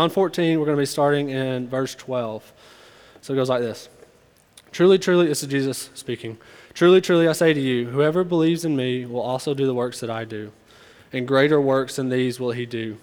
[0.00, 2.54] John 14, we're going to be starting in verse 12.
[3.20, 3.90] So it goes like this
[4.72, 6.38] Truly, truly, this is Jesus speaking.
[6.72, 10.00] Truly, truly, I say to you, whoever believes in me will also do the works
[10.00, 10.52] that I do,
[11.12, 12.96] and greater works than these will he do.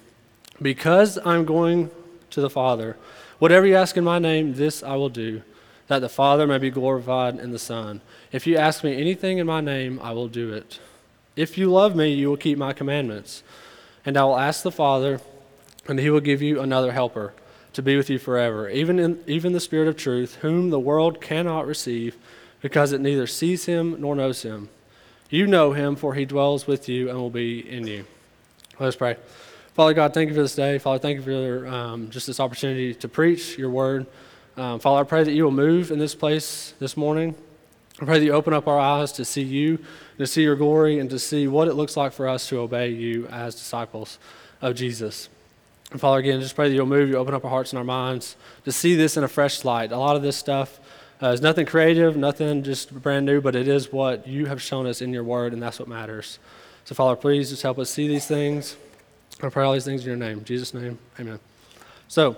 [0.59, 1.91] Because I'm going
[2.31, 2.97] to the Father,
[3.37, 5.43] whatever you ask in my name, this I will do,
[5.89, 8.01] that the Father may be glorified in the Son.
[8.31, 10.79] If you ask me anything in my name, I will do it.
[11.35, 13.43] If you love me, you will keep my commandments.
[14.03, 15.21] And I will ask the Father,
[15.87, 17.33] and he will give you another helper
[17.73, 21.21] to be with you forever, even, in, even the Spirit of truth, whom the world
[21.21, 22.17] cannot receive
[22.61, 24.69] because it neither sees him nor knows him.
[25.29, 28.05] You know him, for he dwells with you and will be in you.
[28.79, 29.17] Let us pray.
[29.73, 30.79] Father God, thank you for this day.
[30.79, 34.07] Father, thank you for um, just this opportunity to preach your word.
[34.55, 37.35] Um, Father, I pray that you will move in this place this morning.
[38.01, 39.77] I pray that you open up our eyes to see you,
[40.17, 42.89] to see your glory, and to see what it looks like for us to obey
[42.89, 44.17] you as disciples
[44.61, 45.29] of Jesus.
[45.91, 47.85] And Father, again, just pray that you'll move, you open up our hearts and our
[47.85, 49.91] minds to see this in a fresh light.
[49.91, 50.79] A lot of this stuff
[51.23, 54.85] uh, is nothing creative, nothing just brand new, but it is what you have shown
[54.85, 56.39] us in your word, and that's what matters.
[56.83, 58.75] So, Father, please just help us see these things.
[59.41, 60.39] I pray all these things in your name.
[60.39, 61.39] In Jesus' name, amen.
[62.09, 62.35] So,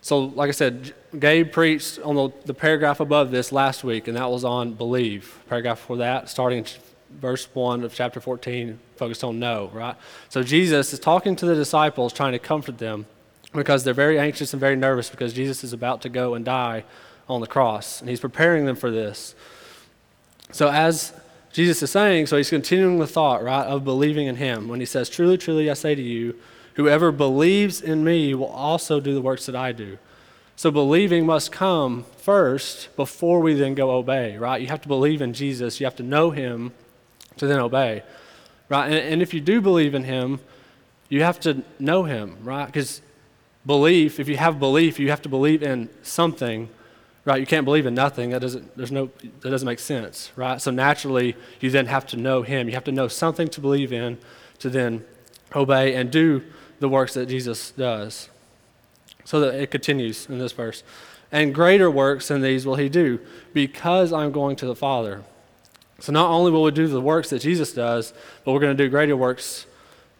[0.00, 4.16] so like I said, Gabe preached on the, the paragraph above this last week, and
[4.16, 5.40] that was on believe.
[5.48, 6.64] Paragraph for that, starting
[7.10, 9.96] verse 1 of chapter 14 focused on know, right?
[10.28, 13.06] So Jesus is talking to the disciples, trying to comfort them
[13.52, 16.84] because they're very anxious and very nervous because Jesus is about to go and die
[17.28, 19.34] on the cross, and he's preparing them for this.
[20.52, 21.12] So, as
[21.52, 24.86] Jesus is saying, so he's continuing the thought, right, of believing in him when he
[24.86, 26.36] says, Truly, truly, I say to you,
[26.74, 29.98] whoever believes in me will also do the works that I do.
[30.54, 34.60] So, believing must come first before we then go obey, right?
[34.60, 36.72] You have to believe in Jesus, you have to know him
[37.38, 38.02] to then obey,
[38.68, 38.86] right?
[38.86, 40.40] And, and if you do believe in Him,
[41.08, 42.66] you have to know Him, right?
[42.66, 43.02] Because
[43.64, 46.68] belief, if you have belief, you have to believe in something,
[47.24, 47.40] right?
[47.40, 48.30] You can't believe in nothing.
[48.30, 50.60] That doesn't, there's no, that doesn't make sense, right?
[50.60, 52.68] So naturally, you then have to know Him.
[52.68, 54.18] You have to know something to believe in
[54.60, 55.04] to then
[55.54, 56.42] obey and do
[56.80, 58.28] the works that Jesus does.
[59.24, 60.84] So that it continues in this verse.
[61.32, 63.18] And greater works than these will He do,
[63.52, 65.24] because I'm going to the Father.
[65.98, 68.12] So not only will we do the works that Jesus does,
[68.44, 69.66] but we're going to do greater works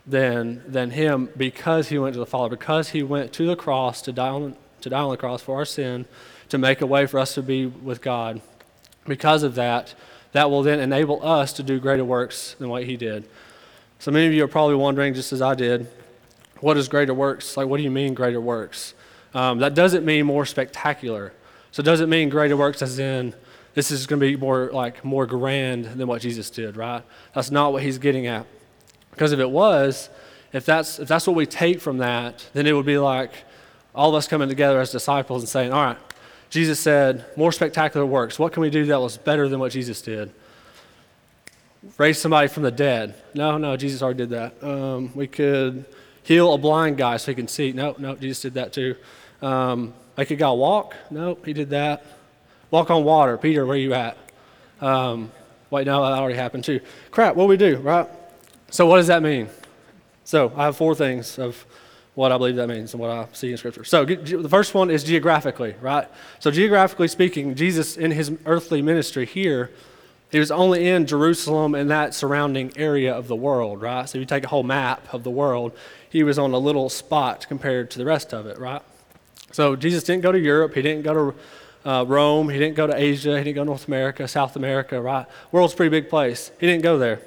[0.06, 4.00] than, than him because he went to the Father, because he went to the cross
[4.02, 6.06] to die, on, to die on the cross for our sin,
[6.48, 8.40] to make a way for us to be with God.
[9.04, 9.94] Because of that,
[10.32, 13.28] that will then enable us to do greater works than what he did.
[13.98, 15.88] So many of you are probably wondering, just as I did,
[16.60, 17.56] what is greater works?
[17.56, 18.94] Like, what do you mean greater works?
[19.34, 21.32] Um, that doesn't mean more spectacular.
[21.70, 23.34] So it doesn't mean greater works as in
[23.76, 27.02] this is going to be more like more grand than what Jesus did, right?
[27.34, 28.46] That's not what he's getting at.
[29.10, 30.08] Because if it was,
[30.54, 33.32] if that's if that's what we take from that, then it would be like
[33.94, 35.98] all of us coming together as disciples and saying, "All right,
[36.48, 38.38] Jesus said more spectacular works.
[38.38, 40.32] What can we do that was better than what Jesus did?"
[41.98, 43.14] Raise somebody from the dead.
[43.34, 44.64] No, no, Jesus already did that.
[44.64, 45.84] Um, we could
[46.22, 47.72] heal a blind guy so he can see.
[47.72, 48.96] No, no, Jesus did that too.
[49.42, 50.96] Um, make a guy walk.
[51.10, 52.15] No, he did that.
[52.70, 53.38] Walk on water.
[53.38, 54.16] Peter, where are you at?
[54.80, 55.30] Um,
[55.70, 56.80] wait, no, that already happened too.
[57.10, 58.08] Crap, what do we do, right?
[58.70, 59.48] So, what does that mean?
[60.24, 61.64] So, I have four things of
[62.14, 63.84] what I believe that means and what I see in Scripture.
[63.84, 66.08] So, the first one is geographically, right?
[66.40, 69.70] So, geographically speaking, Jesus in his earthly ministry here,
[70.32, 74.08] he was only in Jerusalem and that surrounding area of the world, right?
[74.08, 75.72] So, if you take a whole map of the world,
[76.10, 78.82] he was on a little spot compared to the rest of it, right?
[79.52, 81.38] So, Jesus didn't go to Europe, he didn't go to
[81.86, 82.48] uh, Rome.
[82.48, 83.38] He didn't go to Asia.
[83.38, 85.26] He didn't go to North America, South America, right?
[85.52, 86.50] World's pretty big place.
[86.58, 87.20] He didn't go there.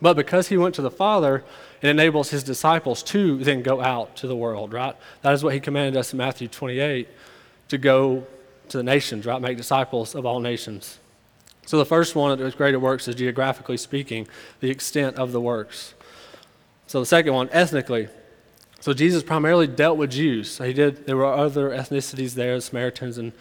[0.00, 1.44] But because he went to the Father,
[1.82, 4.96] it enables his disciples to then go out to the world, right?
[5.20, 7.06] That is what he commanded us in Matthew 28
[7.68, 8.26] to go
[8.70, 9.40] to the nations, right?
[9.40, 10.98] Make disciples of all nations.
[11.66, 14.26] So the first one of greater works is geographically speaking,
[14.60, 15.94] the extent of the works.
[16.86, 18.08] So the second one, ethnically.
[18.80, 20.50] So Jesus primarily dealt with Jews.
[20.50, 21.06] So he did.
[21.06, 23.32] There were other ethnicities there, Samaritans and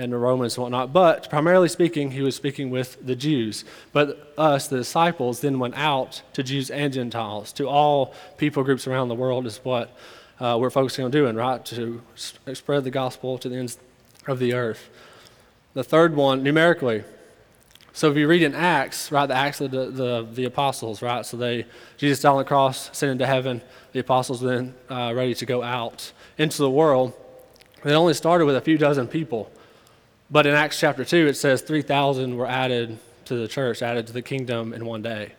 [0.00, 0.92] and the Romans and whatnot.
[0.92, 3.64] But primarily speaking, he was speaking with the Jews.
[3.92, 8.86] But us, the disciples, then went out to Jews and Gentiles, to all people groups
[8.86, 9.94] around the world, is what
[10.40, 11.64] uh, we're focusing on doing, right?
[11.66, 13.78] To spread the gospel to the ends
[14.26, 14.88] of the earth.
[15.74, 17.04] The third one, numerically.
[17.92, 21.26] So if you read in Acts, right, the Acts of the, the, the apostles, right?
[21.26, 21.66] So they,
[21.98, 23.60] Jesus died on the cross, sent into heaven.
[23.92, 27.12] The apostles then uh, ready to go out into the world.
[27.82, 29.50] They only started with a few dozen people.
[30.30, 34.12] But in Acts chapter 2, it says 3,000 were added to the church, added to
[34.12, 35.32] the kingdom in one day.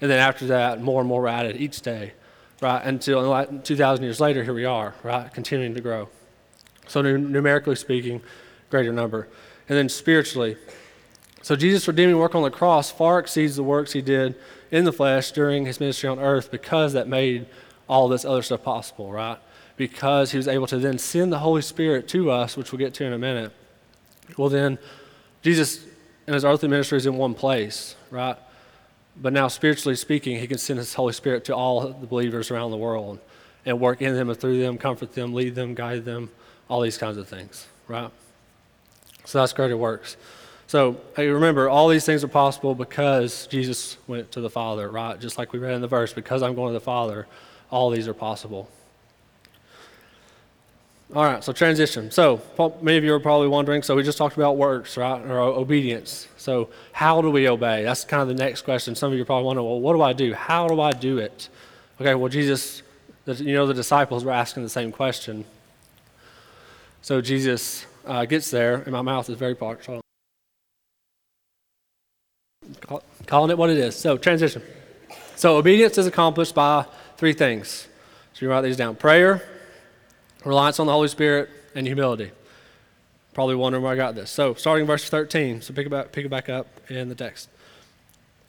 [0.00, 2.12] And then after that, more and more were added each day.
[2.60, 2.84] right?
[2.84, 5.32] Until 2,000 years later, here we are, right?
[5.32, 6.08] Continuing to grow.
[6.86, 8.22] So, numerically speaking,
[8.70, 9.28] greater number.
[9.68, 10.56] And then spiritually,
[11.42, 14.36] so Jesus' redeeming work on the cross far exceeds the works he did
[14.70, 17.46] in the flesh during his ministry on earth because that made
[17.88, 19.38] all this other stuff possible, right?
[19.76, 22.94] Because he was able to then send the Holy Spirit to us, which we'll get
[22.94, 23.52] to in a minute.
[24.36, 24.78] Well, then,
[25.42, 25.84] Jesus
[26.26, 28.36] and his earthly ministry is in one place, right?
[29.20, 32.70] But now, spiritually speaking, he can send his Holy Spirit to all the believers around
[32.70, 33.18] the world
[33.64, 36.30] and work in them and through them, comfort them, lead them, guide them,
[36.68, 38.10] all these kinds of things, right?
[39.24, 40.16] So that's greater works.
[40.66, 45.18] So hey, remember, all these things are possible because Jesus went to the Father, right?
[45.18, 47.26] Just like we read in the verse, because I'm going to the Father,
[47.70, 48.68] all these are possible.
[51.14, 52.10] All right, so transition.
[52.10, 52.42] So
[52.82, 53.82] many of you are probably wondering.
[53.82, 56.26] So we just talked about works, right, or obedience.
[56.36, 57.84] So how do we obey?
[57.84, 58.94] That's kind of the next question.
[58.94, 60.34] Some of you are probably wondering, well, what do I do?
[60.34, 61.48] How do I do it?
[62.00, 62.82] Okay, well, Jesus,
[63.26, 65.44] you know, the disciples were asking the same question.
[67.02, 69.88] So Jesus uh, gets there, and my mouth is very parched
[73.26, 73.96] calling it what it is.
[73.96, 74.62] So, transition.
[75.36, 76.86] So, obedience is accomplished by
[77.16, 77.88] three things.
[78.32, 79.42] So, you write these down prayer,
[80.46, 82.30] reliance on the Holy Spirit, and humility.
[83.34, 84.30] Probably wondering where I got this.
[84.30, 85.60] So, starting verse 13.
[85.60, 87.50] So, pick back, pick it back up in the text.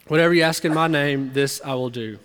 [0.07, 2.19] Whatever you ask in my name, this I will do,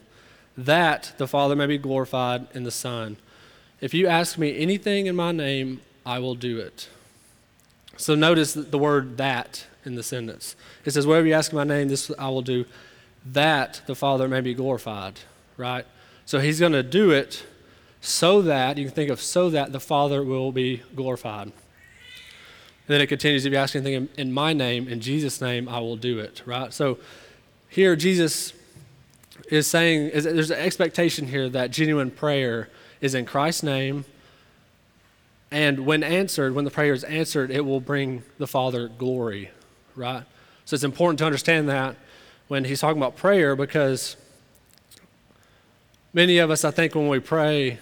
[0.56, 3.16] that the Father may be glorified in the Son.
[3.80, 6.88] If you ask me anything in my name, I will do it.
[7.96, 10.54] So, notice the word that in the sentence.
[10.84, 12.64] It says, Whatever you ask in my name, this I will do,
[13.26, 15.20] that the Father may be glorified,
[15.56, 15.86] right?
[16.25, 17.44] So he's going to do it
[18.04, 21.46] so that, you can think of so that the Father will be glorified.
[21.46, 21.52] And
[22.88, 25.78] then it continues, if you ask anything in, in my name, in Jesus' name, I
[25.78, 26.75] will do it, right?
[26.75, 26.99] So
[27.69, 28.54] here, Jesus
[29.49, 32.69] is saying, is, there's an expectation here that genuine prayer
[33.00, 34.04] is in Christ's name.
[35.52, 39.52] And when answered, when the prayer is answered, it will bring the Father glory,
[39.94, 40.25] right?
[40.64, 41.94] So it's important to understand that
[42.49, 44.16] when he's talking about prayer because
[46.12, 47.78] many of us, I think, when we pray,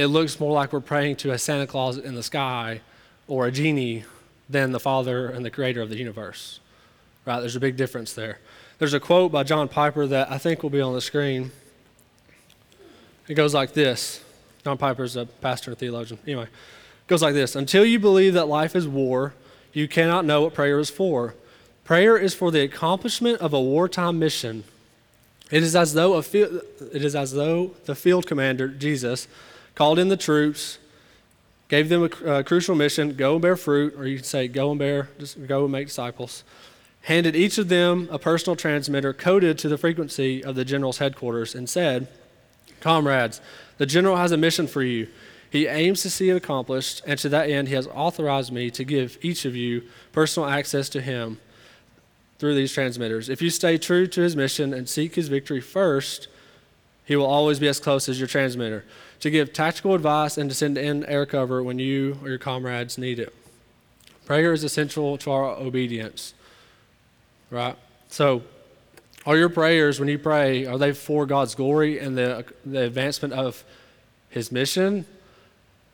[0.00, 2.80] it looks more like we're praying to a Santa Claus in the sky
[3.28, 4.04] or a genie
[4.48, 6.58] than the Father and the Creator of the universe,
[7.26, 7.40] right?
[7.40, 8.38] There's a big difference there.
[8.78, 11.52] There's a quote by John Piper that I think will be on the screen.
[13.28, 14.24] It goes like this.
[14.64, 16.18] John Piper is a pastor and theologian.
[16.26, 19.34] Anyway, it goes like this Until you believe that life is war,
[19.74, 21.34] you cannot know what prayer is for.
[21.84, 24.64] Prayer is for the accomplishment of a wartime mission.
[25.50, 29.28] It is as though, a it is as though the field commander, Jesus,
[29.80, 30.76] called in the troops,
[31.68, 34.46] gave them a, a uh, crucial mission go and bear fruit, or you could say
[34.46, 36.44] go and bear, just go and make disciples,
[37.04, 41.54] handed each of them a personal transmitter coded to the frequency of the general's headquarters,
[41.54, 42.08] and said,
[42.82, 43.40] Comrades,
[43.78, 45.08] the general has a mission for you.
[45.48, 48.84] He aims to see it accomplished, and to that end, he has authorized me to
[48.84, 51.40] give each of you personal access to him
[52.38, 53.30] through these transmitters.
[53.30, 56.28] If you stay true to his mission and seek his victory first,
[57.10, 58.84] he will always be as close as your transmitter
[59.18, 62.96] to give tactical advice and to send in air cover when you or your comrades
[62.96, 63.34] need it.
[64.26, 66.34] Prayer is essential to our obedience,
[67.50, 67.74] right?
[68.10, 68.44] So,
[69.26, 73.34] are your prayers when you pray are they for God's glory and the the advancement
[73.34, 73.64] of
[74.28, 75.04] His mission,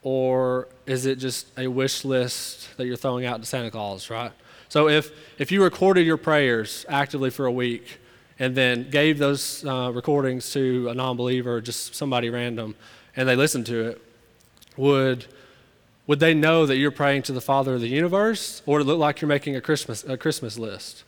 [0.02, 4.32] or is it just a wish list that you're throwing out to Santa Claus, right?
[4.68, 8.00] So if, if you recorded your prayers actively for a week
[8.38, 12.74] and then gave those uh, recordings to a non believer, just somebody random,
[13.16, 14.02] and they listened to it,
[14.76, 15.26] would,
[16.06, 18.84] would they know that you're praying to the Father of the universe, or would it
[18.84, 21.04] look like you're making a Christmas, a Christmas list?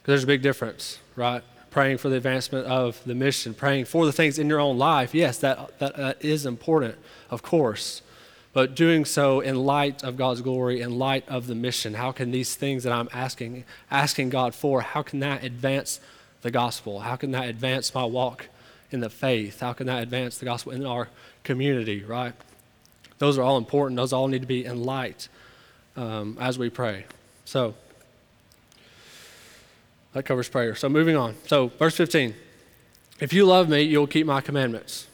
[0.00, 1.42] Because there's a big difference, right?
[1.70, 5.14] Praying for the advancement of the mission, praying for the things in your own life.
[5.14, 6.96] Yes, that, that, that is important,
[7.30, 8.02] of course
[8.52, 11.94] but doing so in light of God's glory, in light of the mission.
[11.94, 16.00] How can these things that I'm asking, asking God for, how can that advance
[16.42, 17.00] the gospel?
[17.00, 18.48] How can that advance my walk
[18.90, 19.60] in the faith?
[19.60, 21.08] How can that advance the gospel in our
[21.44, 22.34] community, right?
[23.18, 23.96] Those are all important.
[23.96, 25.28] Those all need to be in light
[25.96, 27.06] um, as we pray.
[27.44, 27.74] So,
[30.12, 30.74] that covers prayer.
[30.74, 31.36] So, moving on.
[31.46, 32.34] So, verse 15
[33.20, 35.06] If you love me, you'll keep my commandments.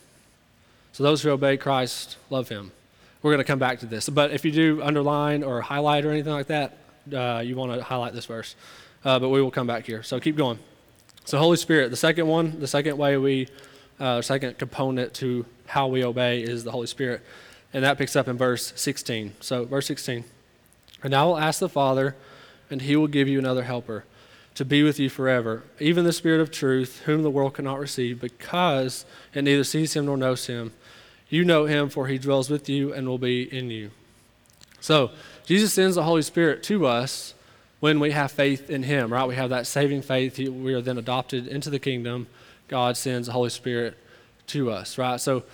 [0.93, 2.73] So, those who obey Christ love him.
[3.23, 4.09] We're going to come back to this.
[4.09, 6.79] But if you do underline or highlight or anything like that,
[7.13, 8.55] uh, you want to highlight this verse.
[9.05, 10.03] Uh, but we will come back here.
[10.03, 10.59] So keep going.
[11.25, 13.49] So, Holy Spirit, the second one, the second way we,
[14.01, 17.21] uh, second component to how we obey is the Holy Spirit.
[17.75, 19.35] And that picks up in verse 16.
[19.41, 20.25] So, verse 16.
[21.03, 22.17] And I will ask the Father,
[22.71, 24.05] and he will give you another helper
[24.55, 28.21] to be with you forever, even the Spirit of truth, whom the world cannot receive,
[28.21, 30.73] because it neither sees him nor knows him.
[31.29, 33.91] You know him, for he dwells with you and will be in you.
[34.81, 35.11] So,
[35.45, 37.35] Jesus sends the Holy Spirit to us
[37.81, 39.27] when we have faith in him, right?
[39.27, 40.39] We have that saving faith.
[40.39, 42.27] We are then adopted into the kingdom.
[42.69, 43.97] God sends the Holy Spirit
[44.49, 45.21] to us, right?
[45.21, 45.45] So,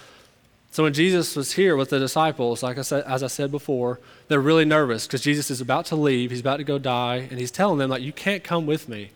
[0.70, 4.00] so when Jesus was here with the disciples, like I said, as I said before,
[4.26, 6.30] they're really nervous because Jesus is about to leave.
[6.30, 9.10] He's about to go die, and he's telling them like, "You can't come with me.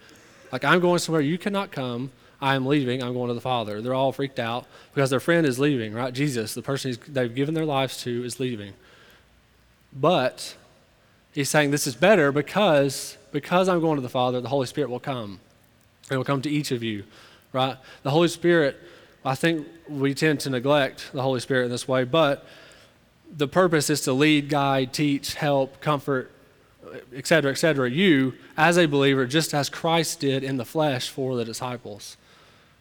[0.52, 2.12] Like I'm going somewhere you cannot come.
[2.40, 3.02] I am leaving.
[3.02, 5.92] I'm going to the Father." They're all freaked out because their friend is leaving.
[5.92, 6.12] Right?
[6.12, 8.74] Jesus, the person they've given their lives to, is leaving.
[9.92, 10.56] But
[11.32, 14.90] he's saying this is better because because I'm going to the Father, the Holy Spirit
[14.90, 15.40] will come.
[16.10, 17.04] It will come to each of you.
[17.52, 17.76] Right?
[18.02, 18.78] The Holy Spirit
[19.24, 22.46] I think we tend to neglect the Holy Spirit in this way, but
[23.36, 26.30] the purpose is to lead, guide, teach, help, comfort,
[27.14, 27.90] etc., etc.
[27.90, 32.16] You, as a believer, just as Christ did in the flesh for the disciples.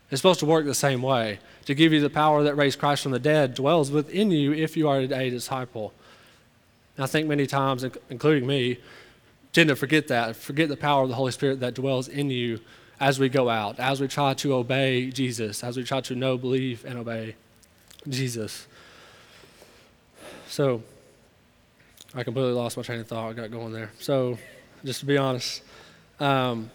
[0.10, 1.40] It's supposed to work the same way.
[1.66, 4.78] To give you the power that raised Christ from the dead dwells within you if
[4.78, 5.94] you are a disciple.
[6.96, 8.80] And I think many times, including me,
[9.52, 12.60] tend to forget that, forget the power of the Holy Spirit that dwells in you
[13.00, 16.38] as we go out, as we try to obey Jesus, as we try to know,
[16.38, 17.36] believe, and obey
[18.08, 18.68] Jesus.
[20.48, 20.82] So,
[22.16, 23.30] I completely lost my train of thought.
[23.30, 23.92] I got going there.
[24.00, 24.38] So,
[24.84, 25.62] just to be honest,
[26.20, 26.72] um,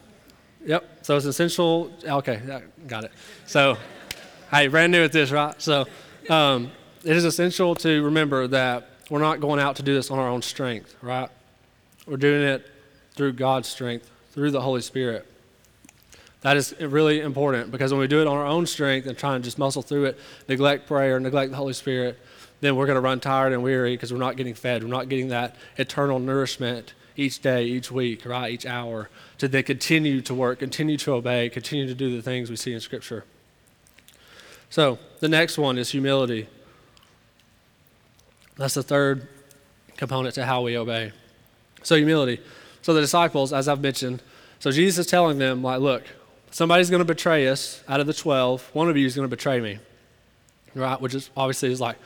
[0.65, 0.99] yep.
[1.03, 1.93] So it's essential.
[2.05, 2.41] Okay,
[2.87, 3.13] got it.
[3.47, 3.77] So,
[4.51, 5.61] hey, brand new at this, right?
[5.61, 5.87] So,
[6.29, 6.71] um,
[7.05, 10.29] it is essential to remember that we're not going out to do this on our
[10.29, 11.29] own strength, right?
[12.07, 12.67] We're doing it
[13.15, 15.27] through God's strength, through the Holy Spirit.
[16.43, 19.37] That is really important because when we do it on our own strength and try
[19.37, 22.19] and just muscle through it, neglect prayer, neglect the Holy Spirit,
[22.61, 24.83] then we're going to run tired and weary because we're not getting fed.
[24.83, 29.63] We're not getting that eternal nourishment each day, each week, right, each hour to then
[29.63, 33.25] continue to work, continue to obey, continue to do the things we see in Scripture.
[34.71, 36.49] So the next one is humility.
[38.57, 39.29] That's the third
[39.97, 41.13] component to how we obey.
[41.83, 42.41] So humility.
[42.81, 44.23] So the disciples, as I've mentioned,
[44.59, 46.05] so Jesus is telling them, like, look,
[46.51, 48.71] somebody's going to betray us out of the 12.
[48.73, 49.79] One of you is going to betray me.
[50.75, 51.01] Right?
[51.01, 51.97] Which is obviously is like,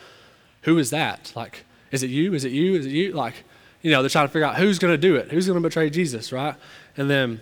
[0.62, 1.32] who is that?
[1.36, 2.34] Like, is it you?
[2.34, 2.74] Is it you?
[2.74, 3.12] Is it you?
[3.12, 3.44] Like,
[3.82, 5.30] you know, they're trying to figure out who's going to do it.
[5.30, 6.54] Who's going to betray Jesus, right?
[6.96, 7.40] And then,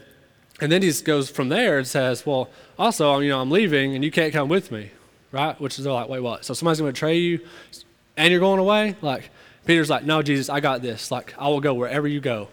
[0.60, 4.04] and then he goes from there and says, well, also, you know, I'm leaving and
[4.04, 4.90] you can't come with me,
[5.32, 5.60] right?
[5.60, 6.44] Which is they're like, wait, what?
[6.44, 7.40] So somebody's going to betray you
[8.16, 8.96] and you're going away?
[9.00, 9.30] Like,
[9.64, 11.10] Peter's like, no, Jesus, I got this.
[11.10, 12.48] Like, I will go wherever you go,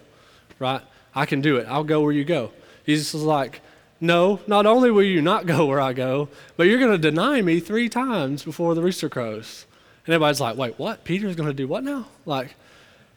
[0.58, 0.80] right?
[1.14, 1.66] I can do it.
[1.68, 2.52] I'll go where you go.
[2.86, 3.60] Jesus is like,
[4.00, 7.40] no, not only will you not go where I go, but you're going to deny
[7.42, 9.66] me three times before the rooster crows.
[10.04, 11.04] And everybody's like, wait, what?
[11.04, 12.06] Peter's going to do what now?
[12.26, 12.56] Like,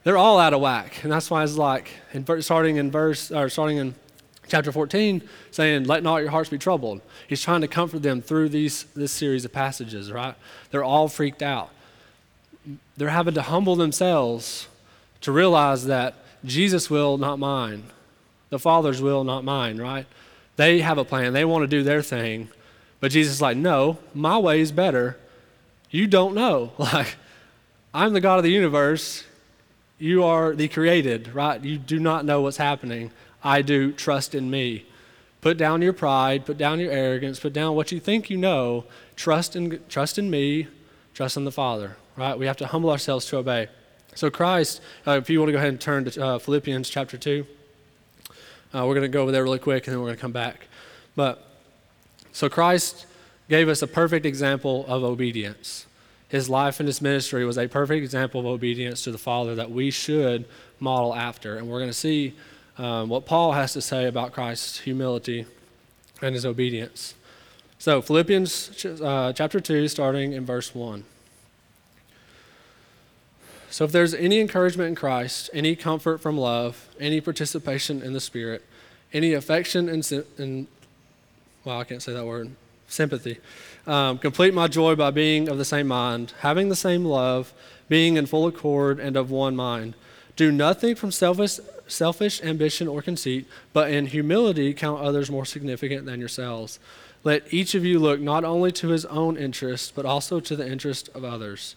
[0.06, 1.04] they're all out of whack.
[1.04, 3.96] And that's why it's like, in, starting in verse, or starting in
[4.48, 7.02] chapter 14, saying, let not your hearts be troubled.
[7.28, 10.36] He's trying to comfort them through these, this series of passages, right?
[10.70, 11.72] They're all freaked out.
[12.96, 14.68] They're having to humble themselves
[15.22, 16.14] to realize that
[16.46, 17.86] Jesus' will, not mine.
[18.52, 20.06] The Father's will, not mine, right?
[20.56, 21.34] They have a plan.
[21.34, 22.50] They want to do their thing.
[23.00, 25.18] But Jesus is like, no, my way is better.
[25.90, 26.74] You don't know.
[26.80, 27.16] Like,
[27.92, 29.24] I'm the God of the universe.
[29.98, 31.64] You are the created, right?
[31.64, 33.12] You do not know what's happening.
[33.44, 33.92] I do.
[33.92, 34.86] Trust in me.
[35.42, 38.86] Put down your pride, put down your arrogance, put down what you think you know.
[39.16, 40.68] Trust in, trust in me,
[41.14, 42.38] trust in the Father, right?
[42.38, 43.68] We have to humble ourselves to obey.
[44.16, 47.18] So, Christ, uh, if you want to go ahead and turn to uh, Philippians chapter
[47.18, 47.46] 2.
[48.74, 50.34] Uh, we're going to go over there really quick and then we're going to come
[50.34, 50.68] back.
[51.16, 51.48] But
[52.34, 53.06] so Christ
[53.48, 55.86] gave us a perfect example of obedience.
[56.28, 59.72] His life and his ministry was a perfect example of obedience to the Father that
[59.72, 60.46] we should
[60.80, 61.58] model after.
[61.58, 62.34] And we're going to see
[62.78, 65.46] um, what Paul has to say about Christ's humility
[66.22, 67.14] and his obedience.
[67.78, 71.04] So, Philippians uh, chapter 2, starting in verse 1.
[73.70, 78.22] So, if there's any encouragement in Christ, any comfort from love, any participation in the
[78.22, 78.66] Spirit,
[79.14, 80.68] any affection and, and
[81.64, 82.52] well, I can't say that word,
[82.88, 83.38] sympathy,
[83.88, 87.54] um, complete my joy by being of the same mind, having the same love,
[87.88, 89.96] being in full accord and of one mind.
[90.36, 96.06] Do nothing from selfish, selfish ambition or conceit, but in humility count others more significant
[96.06, 96.80] than yourselves.
[97.24, 100.68] Let each of you look not only to his own interest, but also to the
[100.68, 101.76] interest of others.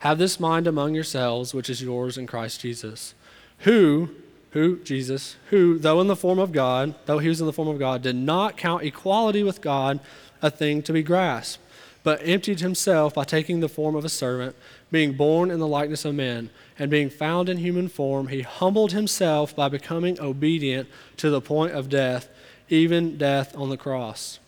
[0.00, 3.14] Have this mind among yourselves, which is yours in Christ Jesus,
[3.58, 4.10] who,
[4.52, 7.68] who, Jesus, who, though in the form of God, though he was in the form
[7.68, 10.00] of God, did not count equality with God
[10.42, 11.62] a thing to be grasped,
[12.02, 14.56] but emptied himself by taking the form of a servant,
[14.90, 18.92] being born in the likeness of men, and being found in human form, he humbled
[18.92, 22.28] himself by becoming obedient to the point of death,
[22.68, 24.38] even death on the cross.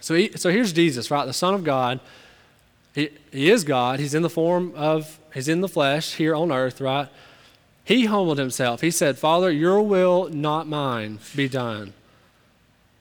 [0.00, 1.24] So, he, so here's Jesus, right?
[1.24, 2.00] The Son of God.
[2.94, 3.98] He, he is God.
[3.98, 7.08] He's in the form of, he's in the flesh here on earth, right?
[7.84, 8.82] He humbled himself.
[8.82, 11.94] He said, Father, your will, not mine, be done.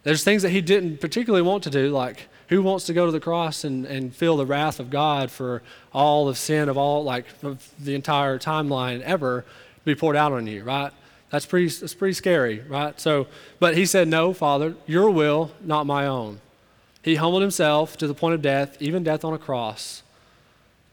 [0.04, 3.12] There's things that he didn't particularly want to do, like who wants to go to
[3.12, 7.04] the cross and, and feel the wrath of God for all of sin of all,
[7.04, 9.46] like of the entire timeline ever
[9.86, 10.92] be poured out on you, right?
[11.30, 13.00] That's pretty, that's pretty scary, right?
[13.00, 13.28] So,
[13.60, 16.42] but he said, No, Father, your will, not my own.
[17.02, 20.04] He humbled himself to the point of death, even death on a cross,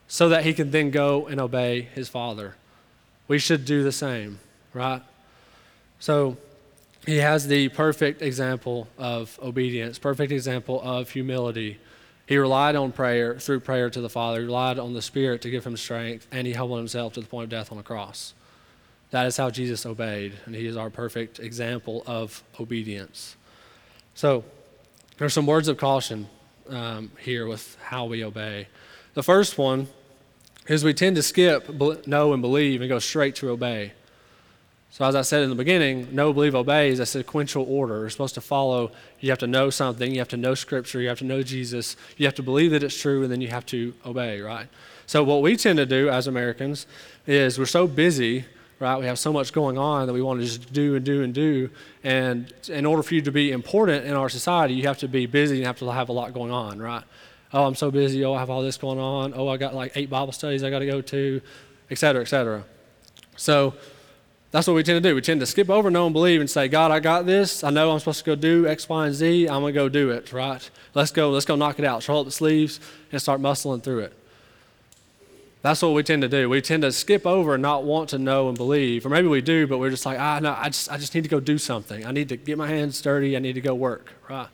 [0.09, 2.57] so that he could then go and obey his Father.
[3.29, 4.41] We should do the same,
[4.73, 5.03] right?
[5.99, 6.37] So,
[7.07, 11.79] he has the perfect example of obedience, perfect example of humility.
[12.27, 15.51] He relied on prayer, through prayer to the Father, he relied on the Spirit to
[15.51, 18.35] give him strength, and he humbled himself to the point of death on the cross.
[19.11, 23.37] That is how Jesus obeyed, and he is our perfect example of obedience.
[24.15, 24.45] So,
[25.19, 26.29] there's some words of caution
[26.69, 28.69] um, here with how we obey.
[29.15, 29.89] The first one
[30.69, 31.69] is we tend to skip
[32.07, 33.93] know and believe and go straight to obey.
[34.93, 38.01] So, as I said in the beginning, know, believe, obey is a sequential order.
[38.01, 38.91] You're supposed to follow.
[39.21, 40.11] You have to know something.
[40.11, 41.01] You have to know Scripture.
[41.01, 41.97] You have to know Jesus.
[42.17, 44.67] You have to believe that it's true, and then you have to obey, right?
[45.07, 46.87] So, what we tend to do as Americans
[47.25, 48.45] is we're so busy,
[48.81, 48.99] right?
[48.99, 51.33] We have so much going on that we want to just do and do and
[51.33, 51.71] do.
[52.03, 55.27] And in order for you to be important in our society, you have to be
[55.27, 57.05] busy and have to have a lot going on, right?
[57.53, 58.25] Oh, I'm so busy.
[58.25, 59.35] Oh, I have all this going on.
[59.37, 61.41] Oh, I got like eight Bible studies I got to go to,
[61.91, 62.65] et cetera, et cetera.
[63.37, 63.75] So,
[64.51, 65.15] that's what we tend to do.
[65.15, 67.63] We tend to skip over know and believe and say, God, I got this.
[67.63, 69.47] I know I'm supposed to go do X, Y, and Z.
[69.49, 70.69] I'm going to go do it, right?
[70.93, 71.31] Let's go.
[71.31, 72.07] Let's go knock it out.
[72.09, 72.81] Roll up the sleeves
[73.13, 74.13] and start muscling through it.
[75.63, 76.49] That's what we tend to do.
[76.49, 79.05] We tend to skip over and not want to know and believe.
[79.05, 81.23] Or maybe we do, but we're just like, ah, no, I just, I just need
[81.23, 82.05] to go do something.
[82.05, 83.37] I need to get my hands dirty.
[83.37, 84.49] I need to go work, right?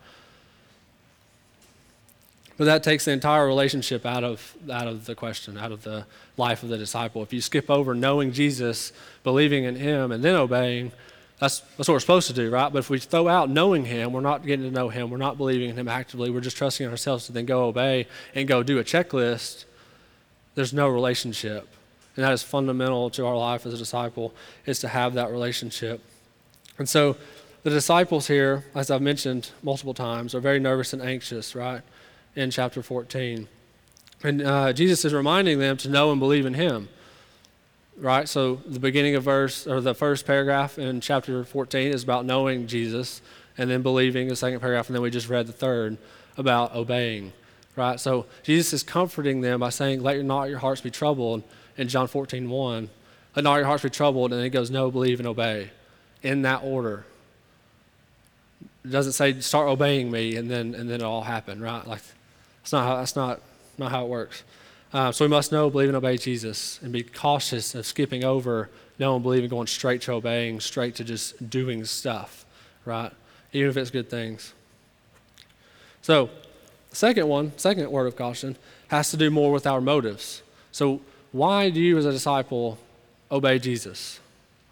[2.57, 6.07] But that takes the entire relationship out of, out of the question, out of the
[6.37, 7.23] life of the disciple.
[7.23, 8.93] If you skip over knowing Jesus,
[9.25, 10.93] believing in Him, and then obeying,
[11.39, 12.73] that's, that's what we're supposed to do, right?
[12.73, 15.37] But if we throw out knowing Him, we're not getting to know Him, we're not
[15.37, 18.63] believing in Him actively, we're just trusting in ourselves to then go obey and go
[18.63, 19.67] do a checklist,
[20.54, 21.69] there's no relationship.
[22.17, 26.02] And that is fundamental to our life as a disciple, is to have that relationship.
[26.78, 27.19] And so
[27.65, 31.83] the disciples here, as I've mentioned multiple times, are very nervous and anxious, right?
[32.37, 33.49] In chapter 14.
[34.23, 36.89] And uh, Jesus is reminding them to know and believe in him.
[37.99, 38.29] Right?
[38.29, 42.67] So the beginning of verse, or the first paragraph in chapter 14 is about knowing
[42.67, 43.23] Jesus,
[43.59, 45.97] and then believing the second paragraph, and then we just read the third
[46.37, 47.33] about obeying.
[47.75, 47.99] Right?
[47.99, 51.43] So Jesus is comforting them by saying, Let not your hearts be troubled
[51.77, 52.91] in John 14, 1.
[53.35, 55.71] Let not your hearts be troubled, and he goes, No, believe and obey.
[56.23, 57.07] In that order.
[58.85, 61.87] It doesn't say start obeying me and then and then it all happen, right?
[61.87, 62.03] Like
[62.67, 63.41] that's not how, that's not,
[63.79, 64.43] not how it works.
[64.93, 68.71] Uh, so we must know, believe, and obey Jesus and be cautious of skipping over
[68.99, 72.45] knowing, believing, going straight to obeying, straight to just doing stuff,
[72.85, 73.13] right?
[73.52, 74.52] Even if it's good things.
[76.02, 76.29] So,
[76.91, 78.57] the second one, second word of caution,
[78.89, 80.43] has to do more with our motives.
[80.73, 82.79] So, why do you as a disciple
[83.31, 84.19] obey Jesus?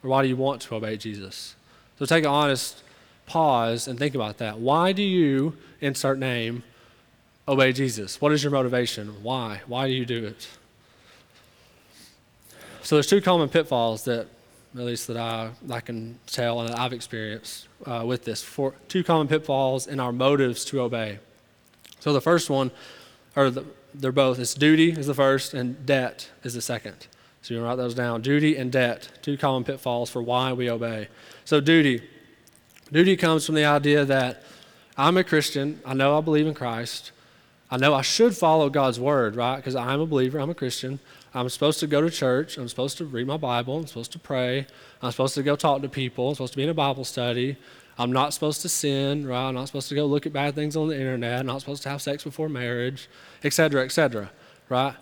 [0.03, 1.55] Or why do you want to obey Jesus?
[1.97, 2.83] So, take an honest
[3.27, 4.59] pause and think about that.
[4.59, 6.65] Why do you, insert name,
[7.47, 8.21] obey Jesus?
[8.21, 9.23] What is your motivation?
[9.23, 9.61] Why?
[9.67, 10.49] Why do you do it?
[12.83, 14.27] So there's two common pitfalls that,
[14.75, 18.45] at least that I, I can tell and that I've experienced uh, with this.
[18.89, 21.19] Two common pitfalls in our motives to obey.
[22.01, 22.71] So the first one,
[23.37, 27.07] or the, they're both, it's duty is the first and debt is the second.
[27.41, 28.23] So you can write those down.
[28.23, 31.09] Duty and debt, two common pitfalls for why we obey.
[31.45, 32.03] So duty.
[32.93, 34.43] Duty comes from the idea that
[34.97, 37.13] I'm a Christian, I know I believe in Christ,
[37.71, 39.57] I know I should follow God's word, right?
[39.57, 41.01] Because I'm a believer, I'm a Christian.
[41.33, 42.59] I'm supposed to go to church.
[42.59, 43.79] I'm supposed to read my Bible.
[43.79, 44.67] I'm supposed to pray.
[45.03, 46.29] I'm supposed to go talk to people.
[46.29, 47.57] I'm supposed to be in a Bible study.
[47.99, 49.49] I'm not supposed to sin, right?
[49.49, 51.41] I'm not supposed to go look at bad things on the internet.
[51.41, 53.09] I'm not supposed to have sex before marriage,
[53.43, 54.31] etc., etc.,
[54.69, 54.95] right?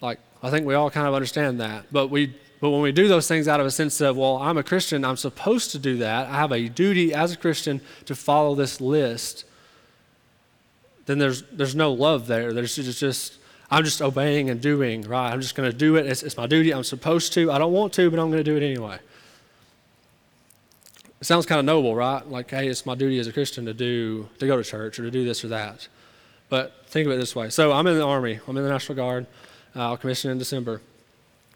[0.00, 1.86] Like, I think we all kind of understand that.
[1.90, 4.58] But we but when we do those things out of a sense of, well, I'm
[4.58, 6.28] a Christian, I'm supposed to do that.
[6.28, 9.46] I have a duty as a Christian to follow this list
[11.10, 12.52] then there's, there's no love there.
[12.52, 13.38] There's just, just
[13.70, 15.32] I'm just obeying and doing, right?
[15.32, 16.06] I'm just going to do it.
[16.06, 16.72] It's, it's my duty.
[16.72, 17.50] I'm supposed to.
[17.50, 18.98] I don't want to, but I'm going to do it anyway.
[21.20, 22.26] It sounds kind of noble, right?
[22.26, 25.02] Like, hey, it's my duty as a Christian to do, to go to church or
[25.02, 25.88] to do this or that.
[26.48, 27.50] But think of it this way.
[27.50, 28.40] So I'm in the Army.
[28.48, 29.26] I'm in the National Guard.
[29.76, 30.80] Uh, I'll commission in December.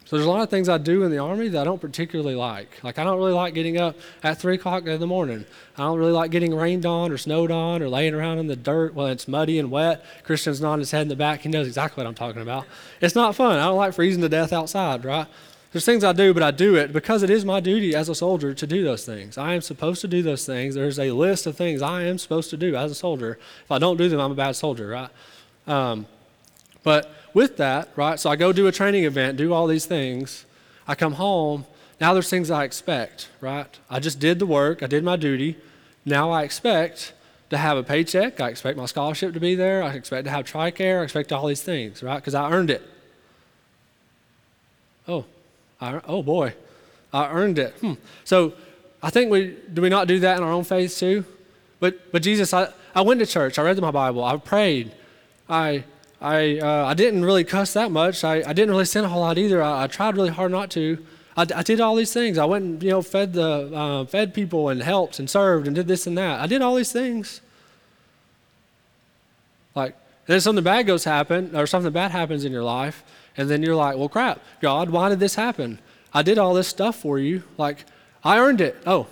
[0.04, 2.34] So there's a lot of things I do in the army that I don't particularly
[2.34, 2.82] like.
[2.84, 5.46] Like I don't really like getting up at three o'clock in the morning.
[5.78, 8.56] I don't really like getting rained on or snowed on or laying around in the
[8.56, 10.04] dirt when it's muddy and wet.
[10.22, 11.40] Christian's nodding his head in the back.
[11.40, 12.66] He knows exactly what I'm talking about.
[13.00, 13.58] It's not fun.
[13.58, 15.26] I don't like freezing to death outside, right?
[15.72, 18.14] There's things I do, but I do it because it is my duty as a
[18.14, 19.36] soldier to do those things.
[19.36, 20.76] I am supposed to do those things.
[20.76, 23.38] There's a list of things I am supposed to do as a soldier.
[23.64, 25.10] If I don't do them, I'm a bad soldier, right?
[25.66, 26.06] Um,
[26.84, 30.46] but with that, right, so I go do a training event, do all these things.
[30.86, 31.66] I come home.
[32.00, 33.66] Now there's things I expect, right?
[33.90, 35.56] I just did the work, I did my duty.
[36.04, 37.12] Now I expect
[37.50, 38.40] to have a paycheck.
[38.40, 39.82] I expect my scholarship to be there.
[39.82, 41.00] I expect to have TRICARE.
[41.00, 42.16] I expect all these things, right?
[42.16, 42.82] Because I earned it.
[45.06, 45.24] Oh,
[45.80, 46.54] I, oh boy,
[47.12, 47.74] I earned it.
[47.80, 47.94] Hmm.
[48.24, 48.54] So
[49.02, 51.24] I think we do we not do that in our own faith too?
[51.80, 53.58] But but Jesus, I, I went to church.
[53.58, 54.24] I read my Bible.
[54.24, 54.92] I prayed.
[55.48, 55.84] I
[56.24, 58.24] I, uh, I didn't really cuss that much.
[58.24, 59.62] I, I didn't really sin a whole lot either.
[59.62, 61.04] I, I tried really hard not to.
[61.36, 62.38] I, I, did all these things.
[62.38, 65.76] I went and you know fed the uh, fed people and helped and served and
[65.76, 66.40] did this and that.
[66.40, 67.42] I did all these things.
[69.74, 73.04] Like then something bad goes happen or something bad happens in your life,
[73.36, 75.78] and then you're like, well, crap, God, why did this happen?
[76.14, 77.42] I did all this stuff for you.
[77.58, 77.84] Like
[78.22, 78.76] I earned it.
[78.86, 79.08] Oh,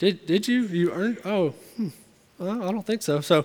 [0.00, 0.62] did did you?
[0.62, 1.18] You earned?
[1.24, 1.88] Oh, hmm.
[2.40, 3.20] well, I don't think so.
[3.20, 3.44] So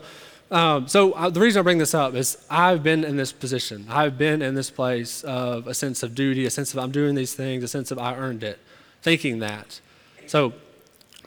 [0.51, 3.85] um, so uh, the reason I bring this up is I've been in this position.
[3.89, 7.15] I've been in this place of a sense of duty, a sense of I'm doing
[7.15, 8.59] these things, a sense of I earned it,
[9.01, 9.79] thinking that.
[10.27, 10.53] So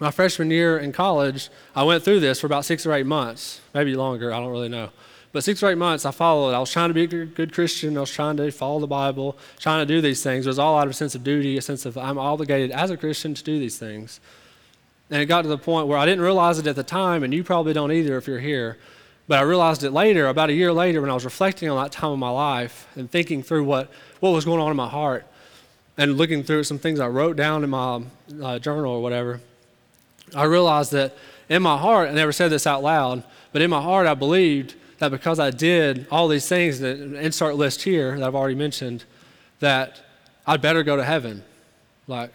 [0.01, 3.61] my freshman year in college, I went through this for about six or eight months,
[3.75, 4.91] maybe longer, I don't really know.
[5.33, 6.55] But six or eight months, I followed.
[6.55, 7.97] I was trying to be a good Christian.
[7.97, 10.45] I was trying to follow the Bible, trying to do these things.
[10.45, 12.91] It was all out of a sense of duty, a sense of I'm obligated as
[12.91, 14.21] a Christian to do these things.
[15.11, 17.33] And it got to the point where I didn't realize it at the time, and
[17.33, 18.79] you probably don't either if you're here.
[19.29, 21.93] But I realized it later, about a year later, when I was reflecting on that
[21.93, 25.27] time of my life and thinking through what, what was going on in my heart
[25.97, 28.03] and looking through some things I wrote down in my
[28.43, 29.41] uh, journal or whatever.
[30.35, 31.17] I realized that
[31.49, 34.75] in my heart, I never said this out loud, but in my heart, I believed
[34.99, 39.05] that because I did all these things, the insert list here that I've already mentioned,
[39.61, 40.01] that
[40.47, 41.45] I'd better go to heaven.
[42.07, 42.33] Like,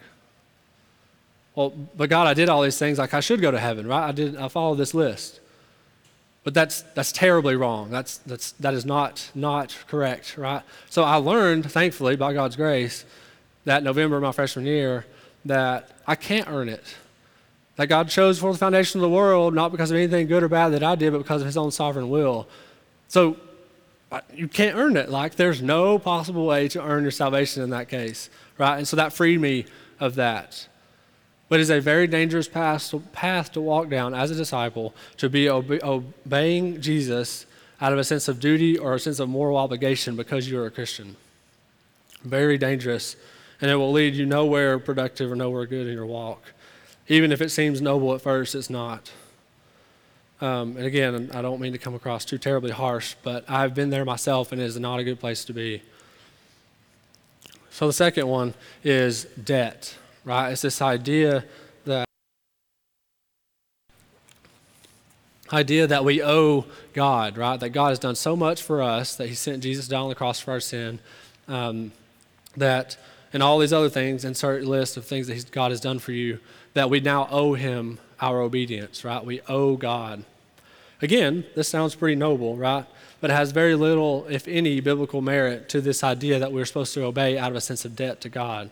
[1.54, 4.08] well, but God, I did all these things, like I should go to heaven, right?
[4.08, 5.40] I did, I followed this list.
[6.48, 7.90] But that's, that's terribly wrong.
[7.90, 10.62] That's, that's, that is not, not correct, right?
[10.88, 13.04] So I learned, thankfully, by God's grace,
[13.66, 15.04] that November of my freshman year,
[15.44, 16.96] that I can't earn it.
[17.76, 20.48] That God chose for the foundation of the world, not because of anything good or
[20.48, 22.48] bad that I did, but because of His own sovereign will.
[23.08, 23.36] So
[24.10, 25.10] uh, you can't earn it.
[25.10, 28.78] Like, there's no possible way to earn your salvation in that case, right?
[28.78, 29.66] And so that freed me
[30.00, 30.66] of that.
[31.48, 35.48] But it's a very dangerous path, path to walk down as a disciple to be
[35.48, 37.46] obe- obeying Jesus
[37.80, 40.70] out of a sense of duty or a sense of moral obligation because you're a
[40.70, 41.16] Christian.
[42.22, 43.16] Very dangerous,
[43.60, 46.42] and it will lead you nowhere productive or nowhere good in your walk.
[47.06, 49.10] Even if it seems noble at first, it's not.
[50.40, 53.90] Um, and again, I don't mean to come across too terribly harsh, but I've been
[53.90, 55.82] there myself, and it is not a good place to be.
[57.70, 59.96] So the second one is debt
[60.28, 60.50] right?
[60.50, 61.44] It's this idea
[61.86, 62.06] that
[65.52, 67.58] idea that we owe God, right?
[67.58, 70.14] That God has done so much for us that He sent Jesus down on the
[70.14, 71.00] cross for our sin.
[71.48, 71.92] Um,
[72.56, 72.98] that
[73.32, 76.38] and all these other things, insert list of things that God has done for you,
[76.74, 79.24] that we now owe Him our obedience, right?
[79.24, 80.24] We owe God.
[81.00, 82.84] Again, this sounds pretty noble, right?
[83.20, 86.94] But it has very little, if any, biblical merit to this idea that we're supposed
[86.94, 88.70] to obey out of a sense of debt to God.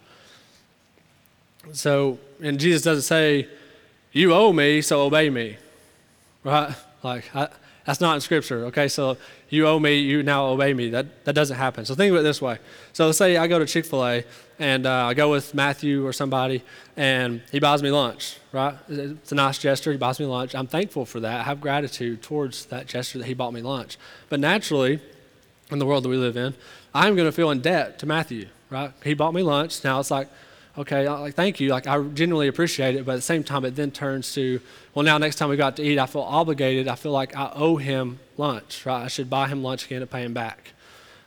[1.72, 3.48] So, and Jesus doesn't say,
[4.12, 5.56] You owe me, so obey me.
[6.44, 6.74] Right?
[7.02, 7.48] Like, I,
[7.86, 8.66] that's not in Scripture.
[8.66, 9.16] Okay, so
[9.48, 10.90] you owe me, you now obey me.
[10.90, 11.84] That, that doesn't happen.
[11.84, 12.58] So think of it this way.
[12.92, 14.24] So let's say I go to Chick fil A
[14.58, 16.62] and uh, I go with Matthew or somebody
[16.96, 18.74] and he buys me lunch, right?
[18.88, 19.92] It's a nice gesture.
[19.92, 20.54] He buys me lunch.
[20.56, 21.40] I'm thankful for that.
[21.40, 23.98] I have gratitude towards that gesture that he bought me lunch.
[24.28, 24.98] But naturally,
[25.70, 26.54] in the world that we live in,
[26.92, 28.92] I'm going to feel in debt to Matthew, right?
[29.04, 29.84] He bought me lunch.
[29.84, 30.28] Now it's like,
[30.78, 33.76] okay, like thank you, like I genuinely appreciate it, but at the same time, it
[33.76, 34.60] then turns to,
[34.94, 36.88] well, now next time we got to eat, I feel obligated.
[36.88, 39.04] I feel like I owe him lunch, right?
[39.04, 40.72] I should buy him lunch again and pay him back.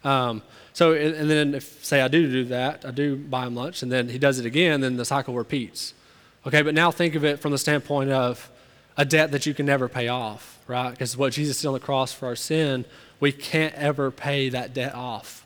[0.03, 0.41] Um,
[0.73, 3.91] so, and then if say I do do that, I do buy him lunch, and
[3.91, 5.93] then he does it again, then the cycle repeats.
[6.45, 8.49] Okay, but now think of it from the standpoint of
[8.95, 10.91] a debt that you can never pay off, right?
[10.91, 12.85] Because what Jesus did on the cross for our sin,
[13.19, 15.38] we can't ever pay that debt off.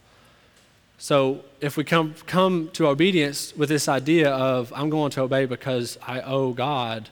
[1.04, 5.46] So if we come, come to obedience with this idea of, I'm going to obey
[5.46, 7.10] because I owe God,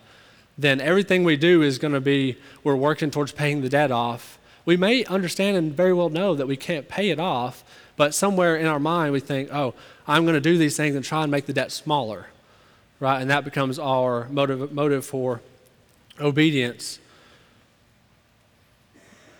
[0.57, 4.39] then everything we do is going to be, we're working towards paying the debt off.
[4.63, 7.65] We may understand and very well know that we can't pay it off,
[8.01, 9.75] But somewhere in our mind, we think, oh,
[10.07, 12.27] I'm going to do these things and try and make the debt smaller,
[12.99, 13.21] right?
[13.21, 15.41] And that becomes our motive, motive for
[16.19, 16.97] obedience.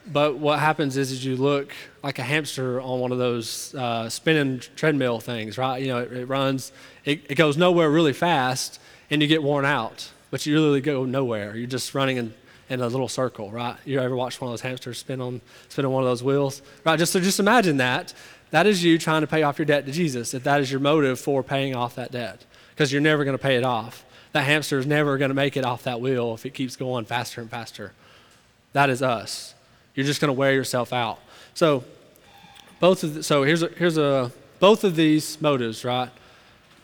[0.07, 4.09] But what happens is, is you look like a hamster on one of those uh,
[4.09, 5.81] spinning treadmill things, right?
[5.81, 6.71] You know, it, it runs,
[7.05, 11.05] it, it goes nowhere really fast, and you get worn out, but you really go
[11.05, 11.55] nowhere.
[11.55, 12.33] You're just running in,
[12.69, 13.75] in a little circle, right?
[13.85, 16.61] You ever watched one of those hamsters spin on spin on one of those wheels,
[16.83, 16.97] right?
[16.97, 18.13] Just so just imagine that.
[18.49, 20.33] That is you trying to pay off your debt to Jesus.
[20.33, 23.41] If that is your motive for paying off that debt, because you're never going to
[23.41, 24.03] pay it off.
[24.33, 27.05] That hamster is never going to make it off that wheel if it keeps going
[27.05, 27.93] faster and faster.
[28.73, 29.53] That is us.
[29.95, 31.19] You're just going to wear yourself out.
[31.53, 31.83] So,
[32.79, 36.09] both of the, so here's a, here's a both of these motives, right?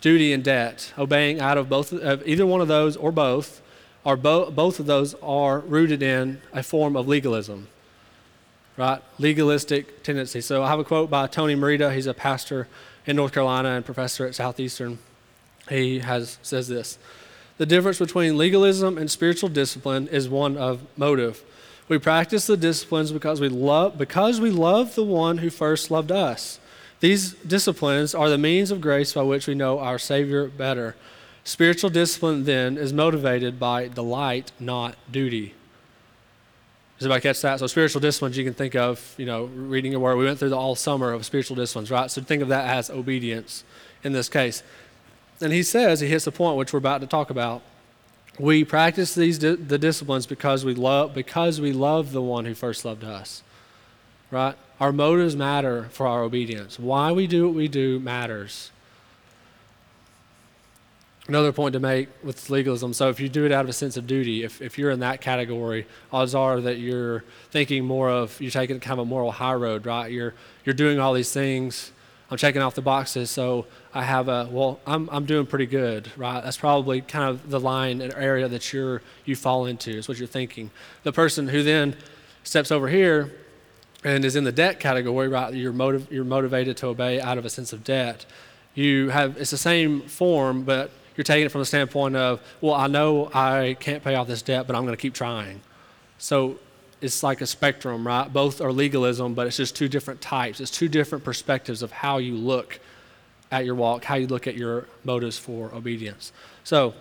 [0.02, 3.62] Duty and debt, obeying out of both of either one of those or both,
[4.06, 7.68] are bo- both of those are rooted in a form of legalism,
[8.78, 9.02] right?
[9.20, 10.40] Legalistic tendency.
[10.42, 11.92] So I have a quote by Tony Merida.
[11.94, 12.68] He's a pastor
[13.06, 15.00] in North Carolina and professor at Southeastern.
[15.68, 17.00] He has says this:
[17.58, 21.44] the difference between legalism and spiritual discipline is one of motive.
[21.88, 26.12] We practice the disciplines because we love because we love the one who first loved
[26.12, 26.60] us.
[27.00, 30.96] These disciplines are the means of grace by which we know our Savior better.
[31.44, 35.54] Spiritual discipline then is motivated by delight, not duty.
[36.98, 37.60] Does anybody catch that?
[37.60, 40.18] So spiritual disciplines you can think of, you know, reading your word.
[40.18, 42.10] We went through the all summer of spiritual disciplines, right?
[42.10, 43.64] So think of that as obedience
[44.04, 44.64] in this case.
[45.40, 47.62] And he says, he hits the point which we're about to talk about
[48.40, 52.54] we practice these di- the disciplines because we love because we love the one who
[52.54, 53.44] first loved us.
[54.30, 54.56] Right?
[54.80, 56.80] Our motives matter for our obedience.
[56.80, 58.72] Why we do what we do matters.
[61.28, 63.98] Another point to make with legalism so, if you do it out of a sense
[63.98, 68.40] of duty, if, if you're in that category, odds are that you're thinking more of,
[68.40, 70.10] you're taking kind of a moral high road, right?
[70.10, 71.92] You're, you're doing all these things
[72.30, 74.80] I'm checking off the boxes, so I have a well.
[74.86, 76.44] I'm I'm doing pretty good, right?
[76.44, 79.92] That's probably kind of the line and area that you're you fall into.
[79.92, 80.72] Is what you're thinking.
[81.04, 81.96] The person who then
[82.44, 83.34] steps over here
[84.04, 85.54] and is in the debt category, right?
[85.54, 88.26] You're motiv- you're motivated to obey out of a sense of debt.
[88.76, 92.76] You have it's the same form, but you're taking it from the standpoint of, well,
[92.76, 95.62] I know I can't pay off this debt, but I'm going to keep trying.
[96.20, 96.60] So
[97.02, 98.32] it's like a spectrum, right?
[98.32, 100.60] Both are legalism, but it's just two different types.
[100.60, 102.80] It's two different perspectives of how you look
[103.52, 106.32] at your walk, how you look at your motives for obedience.
[106.64, 106.94] So,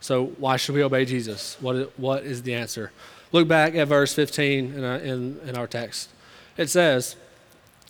[0.00, 1.56] so why should we obey Jesus?
[1.60, 2.92] What is, what is the answer?
[3.32, 6.10] Look back at verse 15 in, our, in, in our text.
[6.56, 7.16] It says,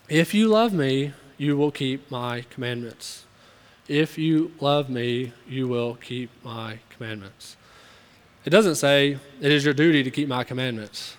[0.09, 3.25] If you love me, you will keep my commandments.
[3.87, 7.56] If you love me, you will keep my commandments.
[8.47, 11.17] It doesn't say, it is your duty to keep my commandments.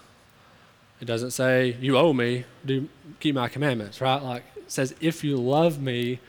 [1.02, 2.88] It doesn't say, you owe me, do
[3.20, 4.24] keep my commandments, right?
[4.24, 6.20] Like it says, if you love me,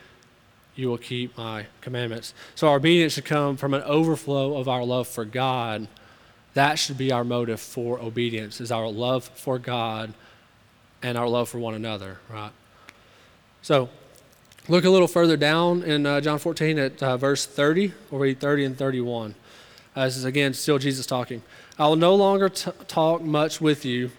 [0.74, 2.34] you will keep my commandments.
[2.56, 5.86] So our obedience should come from an overflow of our love for God.
[6.54, 10.12] That should be our motive for obedience, is our love for God
[11.00, 12.50] and our love for one another, right?
[13.62, 13.88] So
[14.66, 17.92] look a little further down in uh, John 14 at uh, verse 30.
[18.10, 19.36] We'll read 30 and 31.
[19.98, 21.42] Uh, this is again still Jesus talking.
[21.76, 24.12] I will no longer t- talk much with you,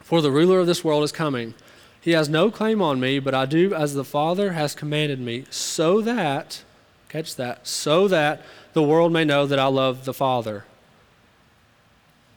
[0.00, 1.54] for the ruler of this world is coming.
[2.00, 5.44] He has no claim on me, but I do as the Father has commanded me,
[5.50, 6.62] so that,
[7.08, 8.42] catch that, so that
[8.74, 10.66] the world may know that I love the Father.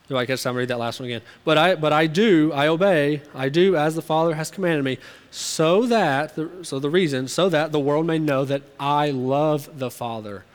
[0.10, 0.56] Do I catch time?
[0.56, 1.21] Read that last one again.
[1.43, 4.97] But I, but I do, I obey, I do as the Father has commanded me,
[5.30, 9.78] so that, the, so the reason, so that the world may know that I love
[9.78, 10.45] the Father.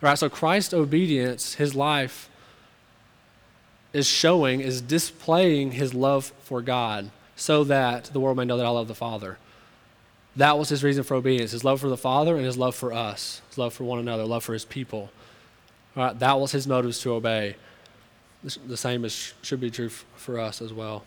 [0.00, 0.18] Right?
[0.18, 2.28] So Christ's obedience, his life,
[3.92, 8.66] is showing, is displaying his love for God so that the world may know that
[8.66, 9.38] I love the Father.
[10.36, 12.92] That was his reason for obedience his love for the Father and his love for
[12.92, 15.10] us, his love for one another, love for his people.
[15.94, 16.18] Right?
[16.18, 17.56] That was his motives to obey.
[18.42, 21.04] The same is, should be true for us as well.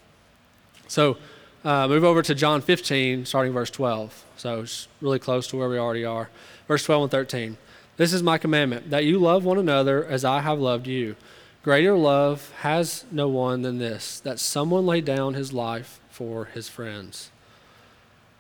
[0.88, 1.18] So,
[1.64, 4.26] uh, move over to John 15, starting verse 12.
[4.36, 6.30] So, it's really close to where we already are.
[6.68, 7.58] Verse 12 and 13.
[8.00, 11.18] This is my commandment, that you love one another as I have loved you.
[11.64, 16.70] Greater love has no one than this, that someone lay down his life for his
[16.70, 17.30] friends.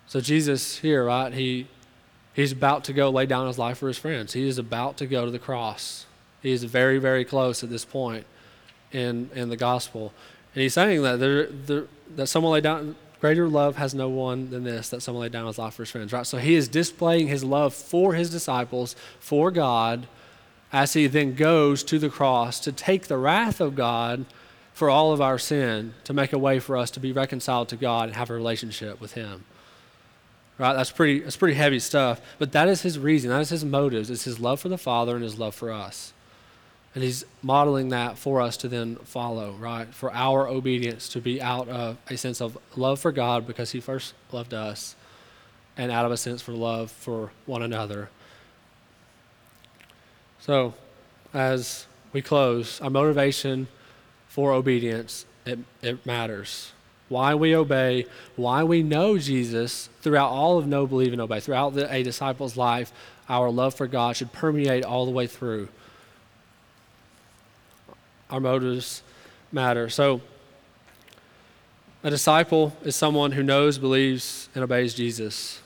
[0.07, 1.67] So Jesus here, right, he
[2.33, 4.31] he's about to go lay down his life for his friends.
[4.31, 6.05] He is about to go to the cross.
[6.41, 8.25] He is very, very close at this point
[8.93, 10.13] in in the gospel.
[10.55, 14.49] And he's saying that there, there that someone lay down Greater love has no one
[14.49, 16.25] than this, that someone laid down his life for his friends, right?
[16.25, 20.07] So he is displaying his love for his disciples, for God,
[20.71, 24.25] as he then goes to the cross to take the wrath of God
[24.73, 27.75] for all of our sin, to make a way for us to be reconciled to
[27.75, 29.43] God and have a relationship with him.
[30.57, 30.73] right?
[30.73, 32.21] That's pretty, that's pretty heavy stuff.
[32.37, 34.09] But that is his reason, that is his motives.
[34.09, 36.13] It's his love for the Father and his love for us.
[36.95, 39.93] And he's modeling that for us to then follow, right?
[39.93, 43.79] For our obedience to be out of a sense of love for God because he
[43.79, 44.95] first loved us,
[45.77, 48.09] and out of a sense for love for one another.
[50.39, 50.73] So,
[51.33, 53.67] as we close, our motivation
[54.27, 56.71] for obedience, it, it matters.
[57.07, 61.39] Why we obey, why we know Jesus throughout all of know, believe, and obey.
[61.39, 62.91] Throughout the, a disciple's life,
[63.27, 65.69] our love for God should permeate all the way through
[68.29, 69.03] our motives
[69.51, 69.89] matter.
[69.89, 70.21] So,
[72.03, 75.61] a disciple is someone who knows, believes, and obeys Jesus.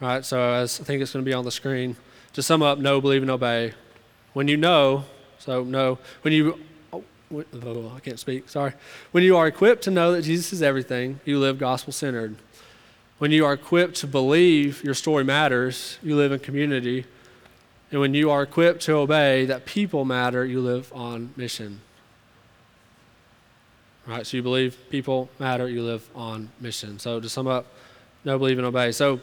[0.00, 0.24] Right?
[0.24, 1.96] So, as I think it's going to be on the screen,
[2.32, 3.72] to sum up, know, believe, and obey.
[4.32, 5.04] When you know,
[5.38, 6.58] so know, when you,
[6.92, 7.02] oh,
[7.96, 8.72] I can't speak, sorry.
[9.12, 12.36] When you are equipped to know that Jesus is everything, you live gospel centered.
[13.18, 17.04] When you are equipped to believe your story matters, you live in community
[17.90, 21.80] and when you are equipped to obey that people matter, you live on mission.
[24.06, 26.98] All right, so you believe people matter, you live on mission.
[26.98, 27.66] So to sum up,
[28.24, 28.92] know, believe, and obey.
[28.92, 29.20] So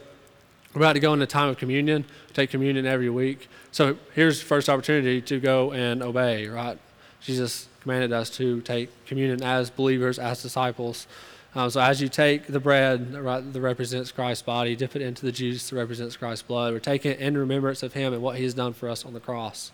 [0.74, 3.48] we're about to go into time of communion, take communion every week.
[3.72, 6.78] So here's the first opportunity to go and obey, right?
[7.22, 11.08] Jesus commanded us to take communion as believers, as disciples.
[11.56, 15.32] Um, so as you take the bread that represents Christ's body, dip it into the
[15.32, 16.74] juice that represents Christ's blood.
[16.74, 19.14] We're taking it in remembrance of Him and what He has done for us on
[19.14, 19.72] the cross.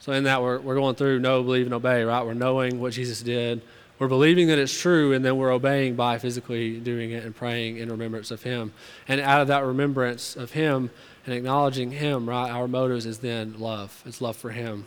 [0.00, 2.24] So in that, we're, we're going through know, believe, and obey, right?
[2.24, 3.60] We're knowing what Jesus did.
[3.98, 7.76] We're believing that it's true, and then we're obeying by physically doing it and praying
[7.76, 8.72] in remembrance of Him.
[9.08, 10.90] And out of that remembrance of Him
[11.26, 14.02] and acknowledging Him, right, our motives is then love.
[14.06, 14.86] It's love for Him,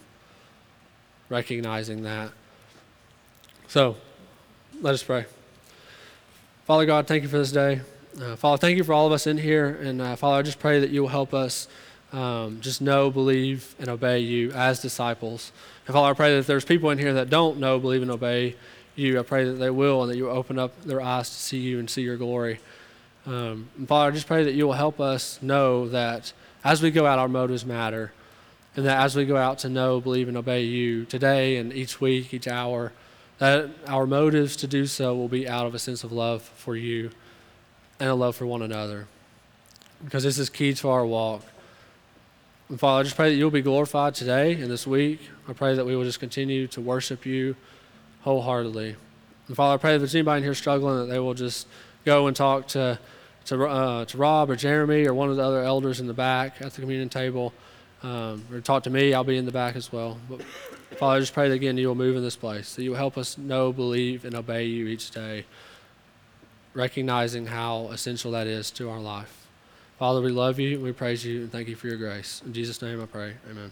[1.29, 2.31] recognizing that.
[3.67, 3.97] So
[4.81, 5.25] let us pray.
[6.65, 7.81] Father God, thank you for this day.
[8.21, 9.67] Uh, Father, thank you for all of us in here.
[9.67, 11.67] And uh, Father, I just pray that you will help us
[12.13, 15.51] um, just know, believe, and obey you as disciples.
[15.85, 18.55] And Father, I pray that there's people in here that don't know, believe, and obey
[18.95, 21.35] you, I pray that they will and that you will open up their eyes to
[21.35, 22.59] see you and see your glory.
[23.25, 26.31] Um, and Father, I just pray that you will help us know that
[26.63, 28.13] as we go out, our motives matter.
[28.75, 31.99] And that as we go out to know, believe, and obey you today and each
[31.99, 32.93] week, each hour,
[33.39, 36.75] that our motives to do so will be out of a sense of love for
[36.75, 37.09] you
[37.99, 39.07] and a love for one another.
[40.03, 41.43] Because this is key to our walk.
[42.69, 45.21] And Father, I just pray that you'll be glorified today and this week.
[45.47, 47.55] I pray that we will just continue to worship you
[48.21, 48.95] wholeheartedly.
[49.47, 51.65] And Father, I pray that if there's anybody in here struggling, that they will just
[52.05, 52.99] go and talk to,
[53.45, 56.61] to, uh, to Rob or Jeremy or one of the other elders in the back
[56.61, 57.53] at the communion table.
[58.03, 60.17] Um, or talk to me, I'll be in the back as well.
[60.29, 60.41] But
[60.97, 62.97] Father, I just pray that again you will move in this place, that you will
[62.97, 65.45] help us know, believe, and obey you each day,
[66.73, 69.47] recognizing how essential that is to our life.
[69.97, 72.41] Father, we love you, we praise you, and thank you for your grace.
[72.45, 73.33] In Jesus' name I pray.
[73.49, 73.71] Amen.